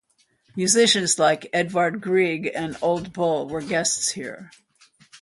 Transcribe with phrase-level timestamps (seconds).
[0.55, 4.49] Musicians like Edvard Grieg and Ole Bull were guests here.